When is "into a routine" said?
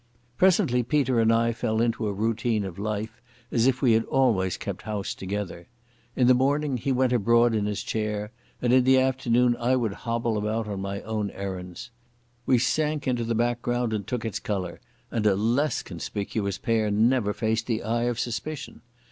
1.79-2.65